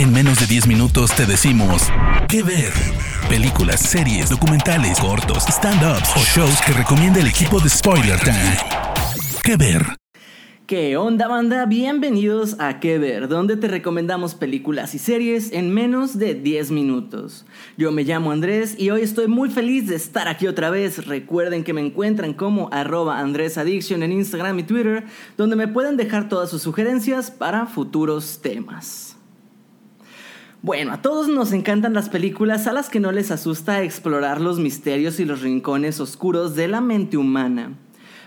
En 0.00 0.14
menos 0.14 0.40
de 0.40 0.46
10 0.46 0.66
minutos 0.66 1.14
te 1.14 1.26
decimos 1.26 1.82
qué 2.26 2.42
ver. 2.42 2.72
Películas, 3.28 3.80
series, 3.80 4.30
documentales, 4.30 4.98
cortos, 4.98 5.44
stand-ups 5.46 6.16
o 6.16 6.20
shows 6.20 6.58
que 6.62 6.72
recomienda 6.72 7.20
el 7.20 7.26
equipo 7.26 7.60
de 7.60 7.68
Spoiler 7.68 8.18
Time. 8.18 8.56
¿Qué 9.44 9.58
ver? 9.58 9.84
¿Qué 10.66 10.96
onda 10.96 11.28
banda? 11.28 11.66
Bienvenidos 11.66 12.56
a 12.58 12.80
¿Qué 12.80 12.98
ver? 12.98 13.28
Donde 13.28 13.58
te 13.58 13.68
recomendamos 13.68 14.34
películas 14.34 14.94
y 14.94 14.98
series 14.98 15.52
en 15.52 15.74
menos 15.74 16.18
de 16.18 16.34
10 16.34 16.70
minutos. 16.70 17.44
Yo 17.76 17.92
me 17.92 18.04
llamo 18.04 18.32
Andrés 18.32 18.76
y 18.78 18.88
hoy 18.88 19.02
estoy 19.02 19.28
muy 19.28 19.50
feliz 19.50 19.86
de 19.86 19.96
estar 19.96 20.28
aquí 20.28 20.46
otra 20.46 20.70
vez. 20.70 21.06
Recuerden 21.08 21.62
que 21.62 21.74
me 21.74 21.84
encuentran 21.84 22.32
como 22.32 22.70
arroba 22.72 23.18
Andrés 23.18 23.58
Addiction 23.58 24.02
en 24.02 24.12
Instagram 24.12 24.60
y 24.60 24.62
Twitter, 24.62 25.04
donde 25.36 25.56
me 25.56 25.68
pueden 25.68 25.98
dejar 25.98 26.30
todas 26.30 26.48
sus 26.48 26.62
sugerencias 26.62 27.30
para 27.30 27.66
futuros 27.66 28.40
temas. 28.40 29.09
Bueno, 30.62 30.92
a 30.92 31.00
todos 31.00 31.26
nos 31.28 31.54
encantan 31.54 31.94
las 31.94 32.10
películas 32.10 32.66
a 32.66 32.74
las 32.74 32.90
que 32.90 33.00
no 33.00 33.12
les 33.12 33.30
asusta 33.30 33.82
explorar 33.82 34.42
los 34.42 34.58
misterios 34.58 35.18
y 35.18 35.24
los 35.24 35.40
rincones 35.40 36.00
oscuros 36.00 36.54
de 36.54 36.68
la 36.68 36.82
mente 36.82 37.16
humana. 37.16 37.78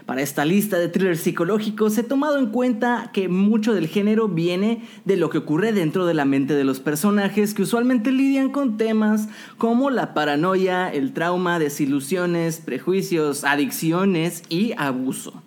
Para 0.07 0.23
esta 0.23 0.43
lista 0.43 0.79
de 0.79 0.87
thrillers 0.87 1.19
psicológicos 1.19 1.95
he 1.95 2.03
tomado 2.03 2.39
en 2.39 2.47
cuenta 2.47 3.11
que 3.13 3.29
mucho 3.29 3.75
del 3.75 3.87
género 3.87 4.29
viene 4.29 4.81
de 5.05 5.15
lo 5.15 5.29
que 5.29 5.37
ocurre 5.37 5.73
dentro 5.73 6.07
de 6.07 6.15
la 6.15 6.25
mente 6.25 6.55
de 6.55 6.63
los 6.63 6.79
personajes 6.79 7.53
que 7.53 7.61
usualmente 7.61 8.11
lidian 8.11 8.49
con 8.49 8.77
temas 8.77 9.29
como 9.59 9.91
la 9.91 10.15
paranoia, 10.15 10.91
el 10.91 11.13
trauma, 11.13 11.59
desilusiones, 11.59 12.61
prejuicios, 12.61 13.43
adicciones 13.43 14.41
y 14.49 14.73
abuso. 14.75 15.43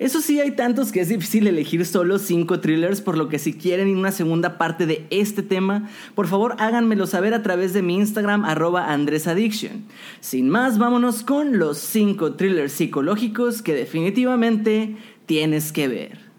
Eso 0.00 0.22
sí, 0.22 0.40
hay 0.40 0.52
tantos 0.52 0.92
que 0.92 1.00
es 1.02 1.10
difícil 1.10 1.46
elegir 1.46 1.84
solo 1.84 2.18
5 2.18 2.60
thrillers, 2.60 3.02
por 3.02 3.18
lo 3.18 3.28
que 3.28 3.38
si 3.38 3.52
quieren 3.52 3.94
una 3.94 4.12
segunda 4.12 4.56
parte 4.56 4.86
de 4.86 5.06
este 5.10 5.42
tema, 5.42 5.90
por 6.14 6.26
favor 6.26 6.56
háganmelo 6.58 7.06
saber 7.06 7.34
a 7.34 7.42
través 7.42 7.74
de 7.74 7.82
mi 7.82 7.96
Instagram 7.96 8.46
arroba 8.46 8.90
andresaddiction. 8.90 9.84
Sin 10.20 10.48
más, 10.48 10.78
vámonos 10.78 11.22
con 11.22 11.58
los 11.58 11.76
5 11.76 12.32
thrillers 12.36 12.72
psicológicos 12.72 13.60
que 13.60 13.74
definitivamente 13.74 14.96
tienes 15.26 15.70
que 15.70 15.88
ver. 15.88 16.29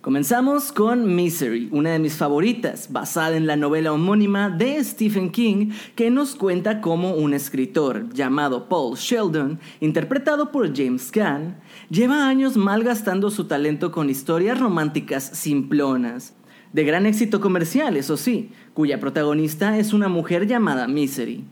Comenzamos 0.00 0.72
con 0.72 1.14
Misery, 1.14 1.68
una 1.72 1.90
de 1.90 1.98
mis 1.98 2.14
favoritas, 2.14 2.90
basada 2.90 3.36
en 3.36 3.46
la 3.46 3.56
novela 3.56 3.92
homónima 3.92 4.48
de 4.48 4.82
Stephen 4.82 5.30
King, 5.30 5.72
que 5.94 6.08
nos 6.08 6.34
cuenta 6.36 6.80
cómo 6.80 7.12
un 7.12 7.34
escritor 7.34 8.08
llamado 8.08 8.66
Paul 8.70 8.96
Sheldon, 8.96 9.60
interpretado 9.80 10.50
por 10.52 10.74
James 10.74 11.10
Caan, 11.10 11.60
lleva 11.90 12.28
años 12.28 12.56
malgastando 12.56 13.30
su 13.30 13.44
talento 13.44 13.92
con 13.92 14.08
historias 14.08 14.58
románticas 14.58 15.22
simplonas, 15.22 16.34
de 16.72 16.84
gran 16.84 17.04
éxito 17.04 17.42
comercial, 17.42 17.98
eso 17.98 18.16
sí, 18.16 18.52
cuya 18.72 19.00
protagonista 19.00 19.76
es 19.76 19.92
una 19.92 20.08
mujer 20.08 20.46
llamada 20.46 20.88
Misery. 20.88 21.44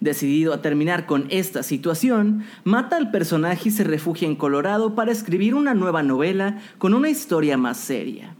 Decidido 0.00 0.52
a 0.52 0.60
terminar 0.60 1.06
con 1.06 1.26
esta 1.30 1.62
situación, 1.62 2.44
mata 2.64 2.96
al 2.96 3.10
personaje 3.10 3.70
y 3.70 3.72
se 3.72 3.84
refugia 3.84 4.28
en 4.28 4.36
Colorado 4.36 4.94
para 4.94 5.12
escribir 5.12 5.54
una 5.54 5.74
nueva 5.74 6.02
novela 6.02 6.58
con 6.78 6.92
una 6.92 7.08
historia 7.08 7.56
más 7.56 7.78
seria. 7.78 8.34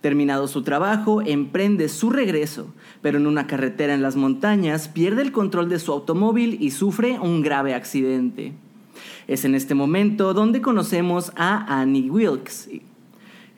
Terminado 0.00 0.48
su 0.48 0.62
trabajo, 0.62 1.22
emprende 1.22 1.88
su 1.88 2.10
regreso, 2.10 2.74
pero 3.00 3.18
en 3.18 3.28
una 3.28 3.46
carretera 3.46 3.94
en 3.94 4.02
las 4.02 4.16
montañas 4.16 4.88
pierde 4.88 5.22
el 5.22 5.30
control 5.30 5.68
de 5.68 5.78
su 5.78 5.92
automóvil 5.92 6.56
y 6.60 6.72
sufre 6.72 7.20
un 7.20 7.42
grave 7.42 7.74
accidente. 7.74 8.52
Es 9.28 9.44
en 9.44 9.54
este 9.54 9.76
momento 9.76 10.34
donde 10.34 10.60
conocemos 10.60 11.30
a 11.36 11.80
Annie 11.80 12.10
Wilkes, 12.10 12.68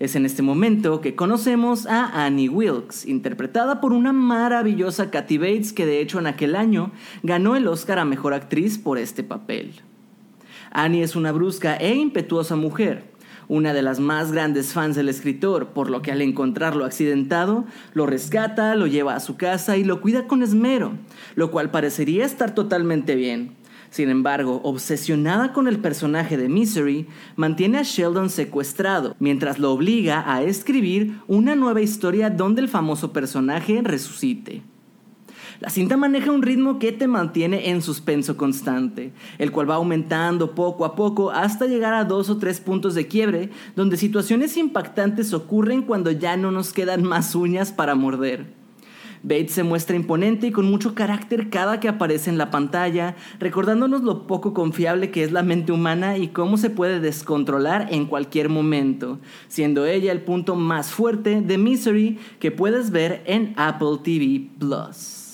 es 0.05 0.17
en 0.17 0.27
este 0.27 0.43
momento 0.43 1.01
que 1.01 1.15
conocemos 1.15 1.87
a 1.87 2.25
Annie 2.25 2.49
Wilkes, 2.49 3.07
interpretada 3.07 3.81
por 3.81 3.93
una 3.93 4.13
maravillosa 4.13 5.11
Kathy 5.11 5.39
Bates 5.39 5.73
que 5.73 5.87
de 5.87 6.01
hecho 6.01 6.19
en 6.19 6.27
aquel 6.27 6.57
año 6.57 6.93
ganó 7.23 7.57
el 7.57 7.67
Oscar 7.67 7.99
a 7.99 8.05
Mejor 8.05 8.35
Actriz 8.35 8.79
por 8.79 8.99
este 8.99 9.23
papel. 9.23 9.81
Annie 10.71 11.03
es 11.03 11.17
una 11.17 11.33
brusca 11.33 11.77
e 11.77 11.95
impetuosa 11.95 12.55
mujer, 12.55 13.05
una 13.49 13.73
de 13.73 13.83
las 13.83 13.99
más 13.99 14.31
grandes 14.31 14.73
fans 14.73 14.95
del 14.95 15.09
escritor, 15.09 15.69
por 15.69 15.89
lo 15.89 16.03
que 16.03 16.13
al 16.13 16.21
encontrarlo 16.21 16.85
accidentado, 16.85 17.65
lo 17.95 18.07
rescata, 18.07 18.75
lo 18.75 18.87
lleva 18.87 19.15
a 19.15 19.21
su 19.21 19.37
casa 19.37 19.77
y 19.77 19.85
lo 19.85 20.01
cuida 20.01 20.27
con 20.27 20.43
esmero, 20.43 20.93
lo 21.35 21.51
cual 21.51 21.71
parecería 21.71 22.25
estar 22.25 22.55
totalmente 22.55 23.15
bien 23.15 23.64
sin 23.95 24.09
embargo, 24.09 24.61
obsesionada 24.65 25.53
con 25.53 25.69
el 25.69 25.79
personaje 25.79 26.37
de 26.37 26.49
Misery, 26.49 27.07
mantiene 27.37 27.79
a 27.79 27.85
Sheldon 27.85 28.29
secuestrado, 28.29 29.15
mientras 29.21 29.61
lo 29.61 29.71
obliga 29.71 30.25
a 30.27 30.43
escribir 30.43 31.21
una 31.29 31.55
nueva 31.55 31.81
historia 31.81 32.29
donde 32.29 32.61
el 32.61 32.69
famoso 32.69 33.13
personaje 33.13 33.83
resucite. 33.85 34.63
La 35.61 35.71
cinta 35.71 35.97
maneja 35.97 36.33
un 36.33 36.43
ritmo 36.43 36.81
que 36.81 36.91
te 36.91 37.07
mantiene 37.07 37.71
en 37.71 37.83
suspenso 37.83 38.37
constante, 38.37 39.13
el 39.39 39.53
cual 39.53 39.71
va 39.71 39.77
aumentando 39.77 40.57
poco 40.57 40.85
a 40.85 40.97
poco 40.97 41.31
hasta 41.31 41.67
llegar 41.67 41.95
a 41.95 42.03
dos 42.03 42.29
o 42.31 42.39
tres 42.39 42.59
puntos 42.59 42.97
de 42.97 43.07
quiebre, 43.07 43.51
donde 43.77 43.97
situaciones 43.97 44.57
impactantes 44.57 45.33
ocurren 45.33 45.83
cuando 45.83 46.11
ya 46.11 46.37
no 46.37 46.51
nos 46.51 46.73
quedan 46.73 47.05
más 47.05 47.37
uñas 47.37 47.71
para 47.71 47.95
morder. 47.95 48.64
Bates 49.25 49.53
se 49.53 49.63
muestra 49.63 49.97
imponente 49.97 50.49
y 50.49 50.51
con 50.53 50.71
mucho 50.71 50.95
carácter 50.95 51.49
cada 51.49 51.81
que 51.81 51.89
aparece 51.89 52.29
en 52.29 52.37
la 52.37 52.51
pantalla, 52.51 53.17
recordándonos 53.41 54.03
lo 54.03 54.27
poco 54.27 54.53
confiable 54.53 55.11
que 55.11 55.25
es 55.25 55.33
la 55.33 55.43
mente 55.43 55.73
humana 55.73 56.19
y 56.19 56.29
cómo 56.29 56.59
se 56.59 56.69
puede 56.69 57.01
descontrolar 57.01 57.89
en 57.91 58.05
cualquier 58.05 58.51
momento, 58.51 59.19
siendo 59.49 59.87
ella 59.87 60.13
el 60.13 60.21
punto 60.21 60.57
más 60.57 60.91
fuerte 60.91 61.41
de 61.41 61.57
Misery 61.57 62.19
que 62.39 62.51
puedes 62.51 62.91
ver 62.91 63.23
en 63.25 63.55
Apple 63.57 63.99
TV 64.05 64.51
Plus. 64.59 65.25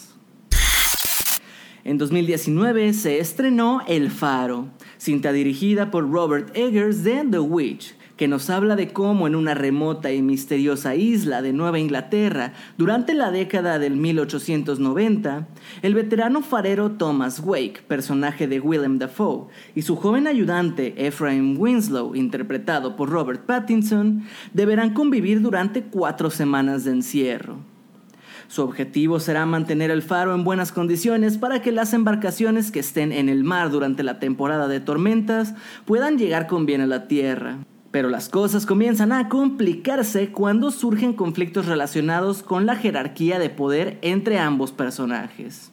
En 1.82 1.98
2019 1.98 2.92
se 2.92 3.18
estrenó 3.18 3.80
El 3.88 4.12
Faro, 4.12 4.68
cinta 4.98 5.32
dirigida 5.32 5.90
por 5.90 6.08
Robert 6.08 6.56
Eggers 6.56 7.02
de 7.02 7.24
The 7.28 7.40
Witch, 7.40 7.96
que 8.20 8.28
nos 8.28 8.50
habla 8.50 8.76
de 8.76 8.92
cómo 8.92 9.26
en 9.26 9.34
una 9.34 9.54
remota 9.54 10.12
y 10.12 10.20
misteriosa 10.20 10.94
isla 10.94 11.40
de 11.40 11.54
Nueva 11.54 11.78
Inglaterra, 11.78 12.52
durante 12.76 13.14
la 13.14 13.30
década 13.30 13.78
del 13.78 13.96
1890, 13.96 15.48
el 15.80 15.94
veterano 15.94 16.42
farero 16.42 16.90
Thomas 16.90 17.40
Wake, 17.42 17.80
personaje 17.88 18.46
de 18.46 18.60
Willem 18.60 18.98
Dafoe, 18.98 19.46
y 19.74 19.80
su 19.80 19.96
joven 19.96 20.26
ayudante 20.26 21.06
Ephraim 21.06 21.58
Winslow, 21.58 22.14
interpretado 22.14 22.94
por 22.94 23.08
Robert 23.08 23.46
Pattinson, 23.46 24.24
deberán 24.52 24.92
convivir 24.92 25.40
durante 25.40 25.84
cuatro 25.84 26.28
semanas 26.28 26.84
de 26.84 26.90
encierro. 26.90 27.56
Su 28.48 28.60
objetivo 28.60 29.18
será 29.18 29.46
mantener 29.46 29.90
el 29.90 30.02
faro 30.02 30.34
en 30.34 30.44
buenas 30.44 30.72
condiciones 30.72 31.38
para 31.38 31.62
que 31.62 31.72
las 31.72 31.94
embarcaciones 31.94 32.70
que 32.70 32.80
estén 32.80 33.12
en 33.12 33.30
el 33.30 33.44
mar 33.44 33.70
durante 33.70 34.02
la 34.02 34.18
temporada 34.18 34.68
de 34.68 34.80
tormentas 34.80 35.54
puedan 35.86 36.18
llegar 36.18 36.48
con 36.48 36.66
bien 36.66 36.82
a 36.82 36.86
la 36.86 37.08
tierra. 37.08 37.60
Pero 37.90 38.08
las 38.08 38.28
cosas 38.28 38.66
comienzan 38.66 39.12
a 39.12 39.28
complicarse 39.28 40.30
cuando 40.30 40.70
surgen 40.70 41.12
conflictos 41.12 41.66
relacionados 41.66 42.42
con 42.42 42.66
la 42.66 42.76
jerarquía 42.76 43.38
de 43.38 43.50
poder 43.50 43.98
entre 44.02 44.38
ambos 44.38 44.70
personajes. 44.70 45.72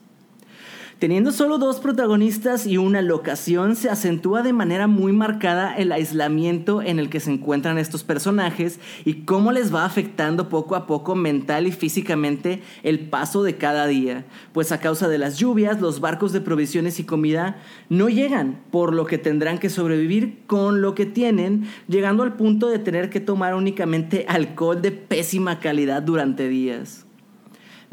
Teniendo 1.00 1.32
solo 1.32 1.60
dos 1.60 1.80
protagonistas 1.80 2.66
y 2.66 2.78
una 2.78 3.04
locación, 3.04 3.76
se 3.76 3.88
acentúa 3.88 4.42
de 4.42 4.52
manera 4.52 4.88
muy 4.88 5.12
marcada 5.12 5.78
el 5.78 5.92
aislamiento 5.92 6.82
en 6.82 6.98
el 6.98 7.12
que 7.12 7.20
se 7.20 7.30
encuentran 7.30 7.78
estos 7.78 8.04
personajes 8.04 8.80
y 9.06 9.22
cómo 9.22 9.52
les 9.52 9.72
va 9.72 9.86
afectando 9.86 10.50
poco 10.50 10.76
a 10.76 10.88
poco 10.88 11.14
mental 11.14 11.68
y 11.68 11.72
físicamente 11.72 12.64
el 12.82 13.00
paso 13.00 13.44
de 13.44 13.58
cada 13.58 13.86
día, 13.86 14.26
pues 14.54 14.72
a 14.72 14.80
causa 14.80 15.08
de 15.08 15.20
las 15.20 15.38
lluvias 15.38 15.80
los 15.82 16.00
barcos 16.00 16.34
de 16.34 16.42
provisiones 16.42 17.00
y 17.00 17.04
comida 17.04 17.62
no 17.90 18.10
llegan, 18.10 18.60
por 18.72 18.96
lo 18.96 19.06
que 19.06 19.20
tendrán 19.20 19.60
que 19.60 19.70
sobrevivir 19.70 20.40
con 20.48 20.82
lo 20.82 20.96
que 20.96 21.06
tienen, 21.06 21.68
llegando 21.88 22.24
al 22.24 22.38
punto 22.38 22.70
de 22.70 22.80
tener 22.80 23.12
que 23.12 23.20
tomar 23.20 23.54
únicamente 23.54 24.26
alcohol 24.28 24.82
de 24.82 24.94
pésima 24.94 25.60
calidad 25.60 26.02
durante 26.02 26.50
días. 26.50 27.07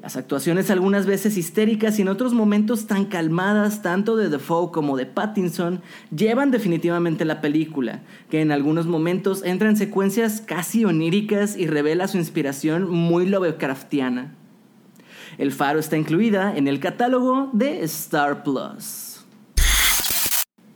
Las 0.03 0.17
actuaciones 0.17 0.71
algunas 0.71 1.07
veces 1.07 1.37
histéricas 1.39 1.99
y 1.99 2.03
en 2.03 2.09
otros 2.09 2.35
momentos 2.35 2.87
tan 2.87 3.05
calmadas 3.05 3.81
tanto 3.81 4.17
de 4.17 4.29
Defoe 4.29 4.73
como 4.73 4.97
de 4.97 5.07
Pattinson 5.07 5.83
llevan 6.15 6.51
definitivamente 6.51 7.25
la 7.25 7.41
película, 7.41 8.03
que 8.29 8.41
en 8.41 8.51
algunos 8.51 8.87
momentos 8.87 9.43
entra 9.45 9.69
en 9.69 9.77
secuencias 9.77 10.41
casi 10.41 10.85
oníricas 10.85 11.57
y 11.57 11.69
revela 11.69 12.09
su 12.09 12.19
inspiración 12.19 12.91
muy 12.91 13.27
Lovecraftiana. 13.27 14.35
El 15.39 15.53
faro 15.53 15.79
está 15.79 15.97
incluida 15.97 16.57
en 16.57 16.69
el 16.69 16.81
catálogo 16.81 17.51
de 17.53 17.83
Star 17.85 18.43
Plus. 18.43 19.14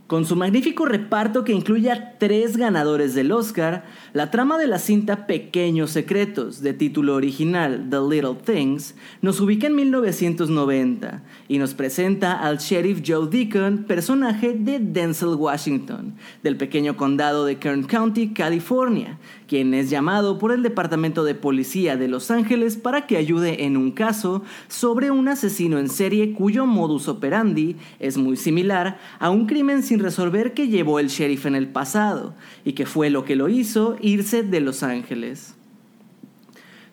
Con 0.09 0.25
su 0.25 0.37
magnífico 0.37 0.87
reparto 0.87 1.45
que 1.45 1.53
incluye 1.53 1.93
a 1.93 2.17
tres 2.17 2.57
ganadores 2.57 3.15
del 3.15 3.31
Oscar, 3.31 3.85
la 4.15 4.31
trama 4.31 4.57
de 4.57 4.67
la 4.67 4.79
cinta 4.79 5.27
Pequeños 5.27 5.91
Secretos, 5.91 6.63
de 6.63 6.73
título 6.73 7.15
original 7.15 7.89
The 7.91 7.99
Little 7.99 8.37
Things, 8.43 8.95
nos 9.21 9.39
ubica 9.39 9.67
en 9.67 9.77
1990 9.77 11.23
y 11.47 11.59
nos 11.59 11.75
presenta 11.75 12.41
al 12.41 12.57
sheriff 12.57 13.03
Joe 13.07 13.29
Deacon, 13.29 13.85
personaje 13.85 14.55
de 14.55 14.79
Denzel 14.79 15.35
Washington, 15.35 16.15
del 16.43 16.57
pequeño 16.57 16.97
condado 16.97 17.45
de 17.45 17.59
Kern 17.59 17.83
County, 17.83 18.29
California, 18.33 19.19
quien 19.49 19.75
es 19.75 19.91
llamado 19.91 20.39
por 20.39 20.53
el 20.53 20.63
Departamento 20.63 21.25
de 21.25 21.35
Policía 21.35 21.97
de 21.97 22.07
Los 22.07 22.31
Ángeles 22.31 22.77
para 22.77 23.07
que 23.07 23.17
ayude 23.17 23.65
en 23.65 23.77
un 23.77 23.91
caso 23.91 24.45
sobre 24.69 25.11
un 25.11 25.27
asesino 25.27 25.79
en 25.79 25.89
serie 25.89 26.35
cuyo 26.35 26.67
modus 26.67 27.09
operandi 27.09 27.77
es 27.99 28.17
muy 28.17 28.37
similar 28.37 29.01
a 29.19 29.31
un 29.31 29.47
crimen 29.47 29.83
sin 29.83 29.99
resolver 29.99 30.55
que 30.55 30.69
llevó 30.69 31.01
el 31.01 31.09
sheriff 31.09 31.47
en 31.47 31.57
el 31.57 31.69
pasado 31.69 32.35
y 32.65 32.75
que 32.75 32.87
fue 32.87 33.11
lo 33.11 33.25
que 33.25 33.35
lo 33.35 33.49
hizo 33.49 33.97
irse 34.01 34.43
de 34.43 34.61
Los 34.61 34.83
Ángeles. 34.83 35.58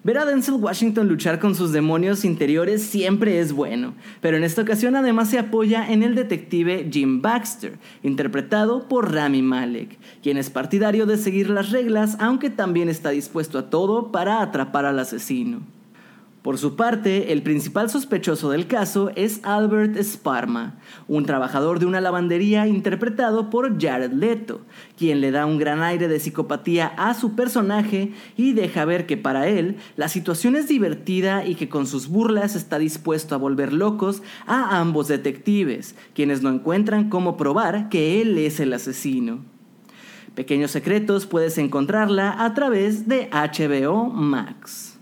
Ver 0.05 0.19
a 0.19 0.25
Denzel 0.25 0.53
Washington 0.61 1.07
luchar 1.07 1.39
con 1.39 1.55
sus 1.55 1.71
demonios 1.71 2.25
interiores 2.25 2.83
siempre 2.83 3.39
es 3.39 3.51
bueno, 3.51 3.95
pero 4.21 4.37
en 4.37 4.43
esta 4.43 4.61
ocasión 4.61 4.95
además 4.95 5.31
se 5.31 5.39
apoya 5.39 5.91
en 5.91 6.03
el 6.03 6.13
detective 6.13 6.87
Jim 6.91 7.23
Baxter, 7.23 7.79
interpretado 8.03 8.87
por 8.87 9.11
Rami 9.11 9.41
Malek, 9.41 9.97
quien 10.21 10.37
es 10.37 10.51
partidario 10.51 11.07
de 11.07 11.17
seguir 11.17 11.49
las 11.49 11.71
reglas 11.71 12.17
aunque 12.19 12.51
también 12.51 12.87
está 12.87 13.09
dispuesto 13.09 13.57
a 13.57 13.71
todo 13.71 14.11
para 14.11 14.43
atrapar 14.43 14.85
al 14.85 14.99
asesino. 14.99 15.61
Por 16.45 16.59
su 16.59 16.75
parte, 16.75 17.33
el 17.33 17.41
principal 17.41 17.89
sospechoso 17.89 18.51
del 18.51 18.67
caso 18.67 19.09
es 19.15 19.39
Albert 19.41 19.97
Sparma, 19.97 20.75
un 21.07 21.25
trabajador 21.25 21.79
de 21.79 21.87
una 21.87 22.01
lavandería 22.01 22.67
interpretado 22.67 23.49
por 23.49 23.81
Jared 23.81 24.11
Leto, 24.11 24.61
quien 24.95 25.21
le 25.21 25.31
da 25.31 25.47
un 25.47 25.57
gran 25.57 25.81
aire 25.81 26.07
de 26.07 26.19
psicopatía 26.19 26.93
a 26.97 27.15
su 27.15 27.33
personaje 27.33 28.13
y 28.37 28.53
deja 28.53 28.85
ver 28.85 29.07
que 29.07 29.17
para 29.17 29.47
él 29.47 29.77
la 29.97 30.07
situación 30.07 30.55
es 30.55 30.67
divertida 30.67 31.47
y 31.47 31.55
que 31.55 31.67
con 31.67 31.87
sus 31.87 32.09
burlas 32.09 32.55
está 32.55 32.77
dispuesto 32.77 33.33
a 33.33 33.39
volver 33.39 33.73
locos 33.73 34.21
a 34.45 34.79
ambos 34.79 35.07
detectives, 35.07 35.95
quienes 36.13 36.43
no 36.43 36.51
encuentran 36.51 37.09
cómo 37.09 37.37
probar 37.37 37.89
que 37.89 38.21
él 38.21 38.37
es 38.37 38.59
el 38.59 38.71
asesino. 38.73 39.39
Pequeños 40.35 40.69
secretos 40.69 41.25
puedes 41.25 41.57
encontrarla 41.57 42.45
a 42.45 42.53
través 42.53 43.07
de 43.07 43.31
HBO 43.31 44.11
Max 44.11 44.94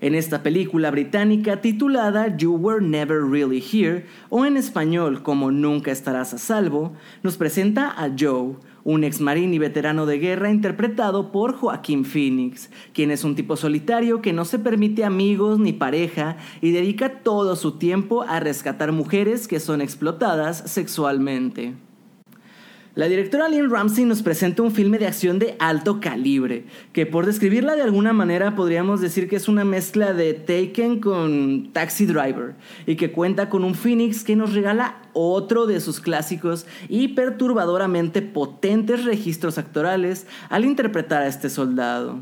en 0.00 0.14
esta 0.14 0.42
película 0.42 0.90
británica 0.90 1.60
titulada 1.60 2.36
You 2.36 2.54
Were 2.54 2.84
Never 2.84 3.22
Really 3.22 3.62
Here, 3.62 4.06
o 4.28 4.46
en 4.46 4.56
español 4.56 5.22
como 5.22 5.50
Nunca 5.50 5.90
estarás 5.90 6.34
a 6.34 6.38
salvo, 6.38 6.92
nos 7.22 7.36
presenta 7.36 7.90
a 7.90 8.10
Joe, 8.18 8.56
un 8.84 9.04
ex 9.04 9.20
marín 9.20 9.52
y 9.52 9.58
veterano 9.58 10.06
de 10.06 10.18
guerra 10.18 10.50
interpretado 10.50 11.32
por 11.32 11.54
Joaquín 11.54 12.04
Phoenix, 12.04 12.70
quien 12.92 13.10
es 13.10 13.24
un 13.24 13.34
tipo 13.34 13.56
solitario 13.56 14.22
que 14.22 14.32
no 14.32 14.44
se 14.44 14.58
permite 14.58 15.04
amigos 15.04 15.58
ni 15.58 15.72
pareja 15.72 16.36
y 16.60 16.70
dedica 16.70 17.22
todo 17.22 17.56
su 17.56 17.72
tiempo 17.72 18.22
a 18.22 18.40
rescatar 18.40 18.92
mujeres 18.92 19.48
que 19.48 19.60
son 19.60 19.80
explotadas 19.80 20.58
sexualmente. 20.66 21.74
La 23.00 23.08
directora 23.08 23.48
Lynn 23.48 23.70
Ramsey 23.70 24.04
nos 24.04 24.22
presenta 24.22 24.60
un 24.60 24.72
filme 24.72 24.98
de 24.98 25.06
acción 25.06 25.38
de 25.38 25.56
alto 25.58 26.00
calibre, 26.00 26.66
que 26.92 27.06
por 27.06 27.24
describirla 27.24 27.74
de 27.74 27.80
alguna 27.80 28.12
manera 28.12 28.54
podríamos 28.54 29.00
decir 29.00 29.26
que 29.26 29.36
es 29.36 29.48
una 29.48 29.64
mezcla 29.64 30.12
de 30.12 30.34
Taken 30.34 31.00
con 31.00 31.72
Taxi 31.72 32.04
Driver, 32.04 32.56
y 32.84 32.96
que 32.96 33.10
cuenta 33.10 33.48
con 33.48 33.64
un 33.64 33.74
Phoenix 33.74 34.22
que 34.22 34.36
nos 34.36 34.52
regala 34.52 35.00
otro 35.14 35.64
de 35.64 35.80
sus 35.80 35.98
clásicos 35.98 36.66
y 36.90 37.08
perturbadoramente 37.14 38.20
potentes 38.20 39.06
registros 39.06 39.56
actorales 39.56 40.26
al 40.50 40.66
interpretar 40.66 41.22
a 41.22 41.28
este 41.28 41.48
soldado. 41.48 42.18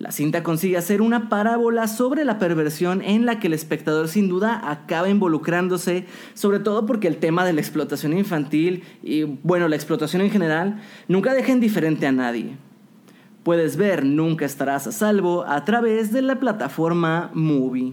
La 0.00 0.12
cinta 0.12 0.42
consigue 0.42 0.78
hacer 0.78 1.02
una 1.02 1.28
parábola 1.28 1.86
sobre 1.86 2.24
la 2.24 2.38
perversión 2.38 3.02
en 3.02 3.26
la 3.26 3.38
que 3.38 3.48
el 3.48 3.52
espectador 3.52 4.08
sin 4.08 4.30
duda 4.30 4.70
acaba 4.70 5.10
involucrándose, 5.10 6.06
sobre 6.32 6.58
todo 6.58 6.86
porque 6.86 7.06
el 7.06 7.18
tema 7.18 7.44
de 7.44 7.52
la 7.52 7.60
explotación 7.60 8.16
infantil 8.16 8.82
y, 9.02 9.24
bueno, 9.24 9.68
la 9.68 9.76
explotación 9.76 10.22
en 10.22 10.30
general, 10.30 10.80
nunca 11.06 11.34
deja 11.34 11.52
indiferente 11.52 12.06
a 12.06 12.12
nadie. 12.12 12.56
Puedes 13.42 13.76
ver 13.76 14.06
Nunca 14.06 14.46
estarás 14.46 14.86
a 14.86 14.92
salvo 14.92 15.44
a 15.44 15.66
través 15.66 16.14
de 16.14 16.22
la 16.22 16.40
plataforma 16.40 17.30
Movie. 17.34 17.92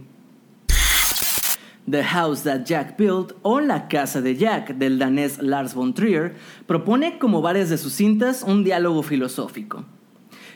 The 1.91 2.05
House 2.05 2.43
That 2.43 2.63
Jack 2.63 2.97
Built 2.97 3.33
o 3.41 3.59
La 3.59 3.89
Casa 3.89 4.21
de 4.21 4.37
Jack 4.37 4.75
del 4.75 4.97
danés 4.97 5.41
Lars 5.41 5.73
von 5.73 5.93
Trier 5.93 6.35
propone 6.67 7.19
como 7.19 7.41
varias 7.41 7.69
de 7.69 7.77
sus 7.77 7.91
cintas 7.91 8.43
un 8.43 8.63
diálogo 8.63 9.03
filosófico. 9.03 9.83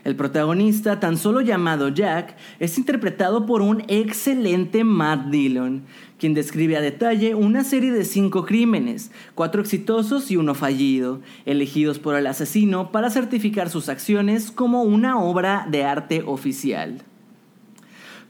El 0.04 0.16
protagonista, 0.16 1.00
tan 1.00 1.18
solo 1.18 1.42
llamado 1.42 1.90
Jack, 1.90 2.36
es 2.60 2.78
interpretado 2.78 3.46
por 3.46 3.62
un 3.62 3.84
excelente 3.88 4.84
Matt 4.84 5.28
Dillon, 5.28 5.84
quien 6.18 6.34
describe 6.34 6.76
a 6.76 6.82
detalle 6.82 7.36
una 7.36 7.64
serie 7.64 7.92
de 7.92 8.04
cinco 8.06 8.46
crímenes, 8.46 9.12
cuatro 9.36 9.62
exitosos 9.62 10.32
y 10.32 10.38
uno 10.38 10.56
fallido, 10.56 11.22
elegidos 11.46 12.00
por 12.00 12.16
el 12.16 12.26
asesino 12.26 12.92
para 12.92 13.12
certificar 13.12 13.70
sus 13.70 13.90
acciones 13.90 14.52
como 14.52 14.84
una 14.84 15.20
obra 15.20 15.68
de 15.70 15.84
arte 15.84 16.24
oficial. 16.26 17.04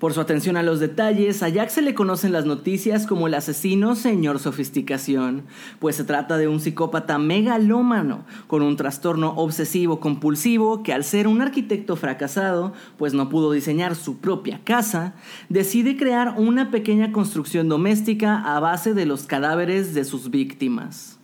Por 0.02 0.14
su 0.14 0.20
atención 0.20 0.58
a 0.58 0.64
los 0.64 0.80
detalles, 0.80 1.44
a 1.44 1.50
Jack 1.50 1.70
se 1.70 1.84
le 1.84 1.94
conocen 1.94 2.32
las 2.32 2.48
noticias 2.48 3.06
como 3.06 3.28
el 3.28 3.36
asesino 3.36 3.94
señor 3.96 4.40
sofisticación, 4.40 5.44
pues 5.78 5.96
se 5.96 6.04
trata 6.04 6.40
de 6.40 6.48
un 6.48 6.60
psicópata 6.60 7.20
megalómano 7.20 8.26
con 8.48 8.64
un 8.64 8.78
trastorno 8.78 9.36
obsesivo 9.36 10.00
compulsivo 10.00 10.82
que 10.82 10.92
al 10.92 11.04
ser 11.04 11.28
un 11.28 11.40
arquitecto 11.44 11.96
fracasado, 11.98 12.74
pues 12.98 13.14
no 13.14 13.30
pudo 13.30 13.52
diseñar 13.52 13.96
su 13.96 14.18
propia 14.18 14.62
casa, 14.64 15.14
decide 15.50 15.96
crear 15.96 16.34
una 16.36 16.72
pequeña 16.72 17.12
construcción 17.12 17.70
doméstica 17.70 18.56
a 18.56 18.60
base 18.60 18.96
de 18.96 19.06
los 19.06 19.28
cadáveres 19.28 19.94
de 19.94 20.04
sus 20.04 20.32
víctimas. 20.32 21.20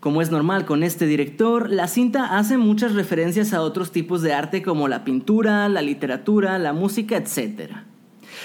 Como 0.00 0.20
es 0.20 0.32
normal 0.32 0.64
con 0.64 0.82
este 0.82 1.06
director, 1.06 1.70
la 1.70 1.86
cinta 1.86 2.36
hace 2.38 2.58
muchas 2.58 2.94
referencias 2.94 3.52
a 3.52 3.62
otros 3.62 3.92
tipos 3.92 4.20
de 4.20 4.32
arte 4.32 4.62
como 4.64 4.88
la 4.88 5.04
pintura, 5.04 5.68
la 5.68 5.80
literatura, 5.80 6.58
la 6.58 6.72
música, 6.72 7.16
etc. 7.16 7.89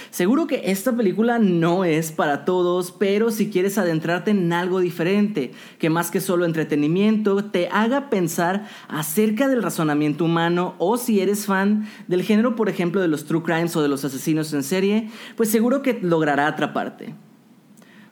Seguro 0.09 0.47
que 0.47 0.61
esta 0.65 0.95
película 0.95 1.39
no 1.39 1.85
es 1.85 2.11
para 2.11 2.45
todos, 2.45 2.91
pero 2.91 3.31
si 3.31 3.49
quieres 3.49 3.77
adentrarte 3.77 4.31
en 4.31 4.51
algo 4.53 4.79
diferente, 4.79 5.51
que 5.79 5.89
más 5.89 6.11
que 6.11 6.21
solo 6.21 6.45
entretenimiento, 6.45 7.43
te 7.45 7.67
haga 7.69 8.09
pensar 8.09 8.67
acerca 8.87 9.47
del 9.47 9.63
razonamiento 9.63 10.25
humano 10.25 10.75
o 10.77 10.97
si 10.97 11.19
eres 11.19 11.45
fan 11.45 11.87
del 12.07 12.23
género, 12.23 12.55
por 12.55 12.69
ejemplo, 12.69 13.01
de 13.01 13.07
los 13.07 13.25
true 13.25 13.43
crimes 13.43 13.75
o 13.75 13.81
de 13.81 13.89
los 13.89 14.05
asesinos 14.05 14.53
en 14.53 14.63
serie, 14.63 15.09
pues 15.35 15.49
seguro 15.49 15.81
que 15.81 15.99
logrará 16.01 16.47
atraparte. 16.47 17.13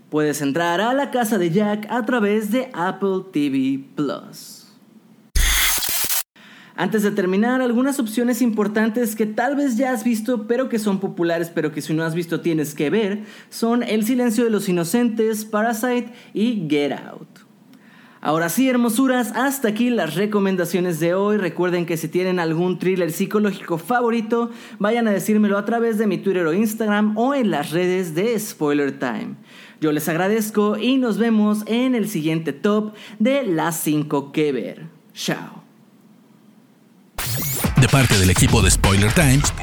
Puedes 0.10 0.42
entrar 0.42 0.80
a 0.80 0.94
la 0.94 1.10
casa 1.10 1.38
de 1.38 1.50
Jack 1.50 1.88
a 1.90 2.06
través 2.06 2.52
de 2.52 2.70
Apple 2.74 3.24
TV 3.32 3.84
Plus. 3.96 4.63
Antes 6.76 7.04
de 7.04 7.12
terminar, 7.12 7.62
algunas 7.62 8.00
opciones 8.00 8.42
importantes 8.42 9.16
que 9.16 9.28
tal 9.28 9.56
vez 9.56 9.78
ya 9.78 9.92
has 9.92 10.04
visto, 10.04 10.48
pero 10.48 10.70
que 10.70 10.80
son 10.80 11.00
populares, 11.00 11.52
pero 11.54 11.72
que 11.72 11.82
si 11.82 11.94
no 11.94 12.04
has 12.04 12.16
visto 12.16 12.42
tienes 12.42 12.74
que 12.74 12.90
ver, 12.90 13.24
son 13.50 13.84
El 13.84 14.06
silencio 14.06 14.44
de 14.44 14.50
los 14.50 14.68
inocentes, 14.68 15.46
Parasite 15.46 16.12
y 16.34 16.66
Get 16.68 16.94
Out. 16.94 17.44
Ahora 18.26 18.48
sí, 18.48 18.70
hermosuras, 18.70 19.34
hasta 19.36 19.68
aquí 19.68 19.90
las 19.90 20.16
recomendaciones 20.16 21.02
de 21.02 21.14
hoy. 21.14 21.36
Recuerden 21.36 21.86
que 21.86 21.98
si 21.98 22.08
tienen 22.08 22.40
algún 22.40 22.80
thriller 22.80 23.12
psicológico 23.12 23.78
favorito, 23.78 24.50
vayan 24.80 25.10
a 25.10 25.12
decírmelo 25.12 25.58
a 25.58 25.66
través 25.66 25.98
de 25.98 26.08
mi 26.08 26.18
Twitter 26.18 26.48
o 26.48 26.54
Instagram 26.54 27.18
o 27.18 27.36
en 27.36 27.52
las 27.52 27.72
redes 27.72 28.16
de 28.16 28.40
Spoiler 28.40 28.98
Time. 28.98 29.36
Yo 29.82 29.92
les 29.92 30.08
agradezco 30.08 30.78
y 30.78 30.98
nos 30.98 31.18
vemos 31.18 31.64
en 31.68 31.96
el 31.96 32.08
siguiente 32.08 32.54
top 32.54 32.94
de 33.20 33.44
las 33.44 33.82
5 33.82 34.32
que 34.32 34.54
ver. 34.54 34.86
Chao. 35.14 35.63
Parte 37.94 38.18
del 38.18 38.32
equipo 38.32 38.64
de 38.64 38.72
Spoiler 38.72 39.14
Times, 39.14 39.54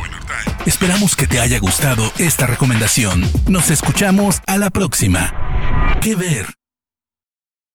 esperamos 0.64 1.16
que 1.16 1.26
te 1.26 1.40
haya 1.40 1.58
gustado 1.58 2.12
esta 2.18 2.46
recomendación. 2.46 3.28
Nos 3.48 3.72
escuchamos 3.72 4.40
a 4.46 4.56
la 4.56 4.70
próxima. 4.70 5.34
¿Qué 6.00 6.14
ver? 6.14 6.59